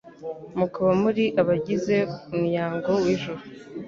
[0.57, 1.95] mukaba muri abagize
[2.33, 3.41] unnu-yango w'ijuru.